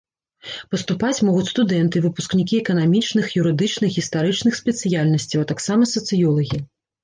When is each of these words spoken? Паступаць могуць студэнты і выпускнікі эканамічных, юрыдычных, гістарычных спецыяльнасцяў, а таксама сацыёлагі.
Паступаць 0.71 1.23
могуць 1.27 1.45
студэнты 1.53 1.95
і 1.99 2.03
выпускнікі 2.07 2.57
эканамічных, 2.63 3.25
юрыдычных, 3.43 3.89
гістарычных 4.01 4.53
спецыяльнасцяў, 4.63 5.39
а 5.49 5.53
таксама 5.57 5.83
сацыёлагі. 5.97 6.57